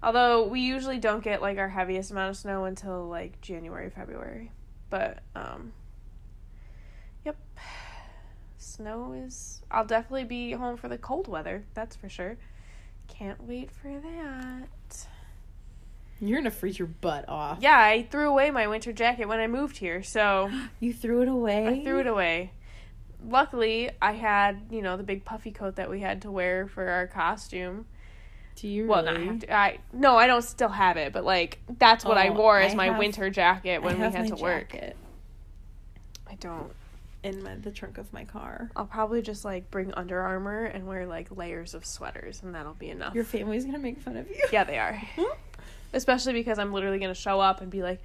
[0.02, 4.50] although we usually don't get like our heaviest amount of snow until like January, February.
[4.90, 5.72] But um
[7.24, 7.36] yep.
[8.58, 12.36] Snow is I'll definitely be home for the cold weather, that's for sure.
[13.06, 15.06] Can't wait for that.
[16.20, 17.58] You're gonna freeze your butt off.
[17.60, 20.50] Yeah, I threw away my winter jacket when I moved here, so
[20.80, 21.66] You threw it away.
[21.66, 22.52] I threw it away.
[23.24, 26.88] Luckily, I had, you know, the big puffy coat that we had to wear for
[26.88, 27.86] our costume.
[28.56, 29.18] Do you Well, really?
[29.18, 29.52] not have to.
[29.56, 32.72] I no, I don't still have it, but like that's what I Oh, wore as
[32.72, 34.70] I my have- winter jacket when we had to work.
[34.72, 34.96] jacket
[36.28, 36.72] I don't.
[37.28, 38.70] In my, the trunk of my car.
[38.74, 42.74] I'll probably just like bring Under Armour and wear like layers of sweaters, and that'll
[42.74, 43.14] be enough.
[43.14, 44.42] Your family's gonna make fun of you.
[44.52, 45.00] yeah, they are.
[45.16, 45.36] Hmm?
[45.92, 48.00] Especially because I'm literally gonna show up and be like,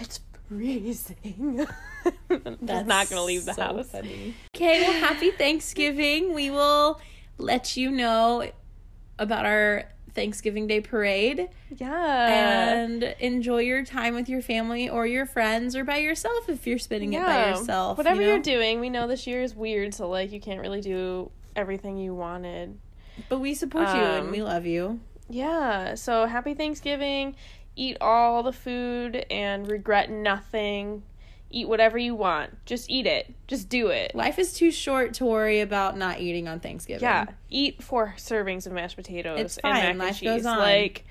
[0.00, 1.66] "It's freezing."
[2.30, 3.90] I'm not gonna leave the so house.
[3.90, 4.34] funny.
[4.54, 6.32] Okay, well, happy Thanksgiving.
[6.34, 6.98] We will
[7.36, 8.50] let you know
[9.18, 9.84] about our
[10.16, 12.28] Thanksgiving Day parade Yeah.
[12.74, 16.78] and enjoy your time with your family or your friends or by yourself if you're
[16.80, 17.96] spending it by yourself.
[17.98, 18.32] Whatever you know?
[18.34, 21.96] you're doing, we know this year is weird, so like you can't really do everything
[21.98, 22.76] you wanted.
[23.28, 24.98] But we support you and Um, we love you.
[25.28, 25.94] Yeah.
[25.94, 27.36] So happy Thanksgiving.
[27.76, 31.02] Eat all the food and regret nothing.
[31.50, 32.64] Eat whatever you want.
[32.66, 33.32] Just eat it.
[33.46, 34.14] Just do it.
[34.14, 37.02] Life is too short to worry about not eating on Thanksgiving.
[37.02, 37.26] Yeah.
[37.50, 39.74] Eat four servings of mashed potatoes It's and fine.
[39.74, 40.28] mac and Life cheese.
[40.28, 40.58] goes on.
[40.58, 41.04] Like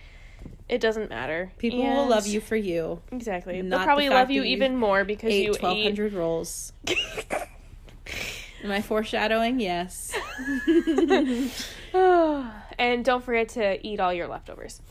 [0.67, 1.51] it doesn't matter.
[1.57, 3.01] People will love you for you.
[3.11, 3.61] Exactly.
[3.61, 6.73] They'll probably fact love you even more because Ate you twelve ate hundred rolls.
[8.63, 9.59] Am I foreshadowing?
[9.59, 10.13] Yes.
[11.93, 14.81] and don't forget to eat all your leftovers.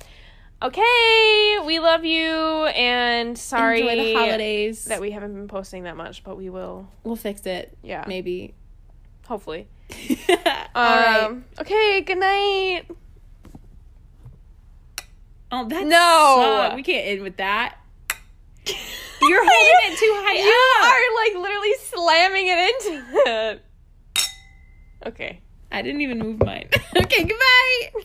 [0.64, 4.86] Okay, we love you and sorry Enjoy the holidays.
[4.86, 6.88] that we haven't been posting that much, but we will.
[7.02, 7.76] we'll fix it.
[7.82, 8.54] Yeah, Maybe.
[9.26, 9.68] hopefully.
[10.30, 10.36] All
[10.74, 11.24] right.
[11.26, 12.84] Um, Okay, good night.
[15.52, 16.36] Oh, that No.
[16.40, 16.76] sucked.
[16.76, 17.76] We can't end with that.
[18.66, 20.86] You're holding it too high You up.
[20.88, 23.62] are like literally slamming it into it.
[25.06, 25.40] Okay.
[25.70, 26.68] I didn't even move mine.
[26.96, 28.00] okay, goodbye.